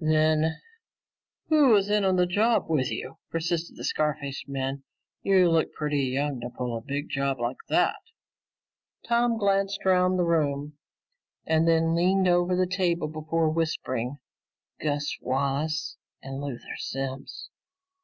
[0.00, 0.60] "Then
[1.48, 4.84] who was in on this job with you?" persisted the scar faced man.
[5.22, 7.96] "You look pretty young to pull a big job like that."
[9.04, 10.78] Tom glanced around the room
[11.44, 14.18] and then leaned over the table before whispering,
[14.80, 17.50] "Gus Wallace and Luther Simms."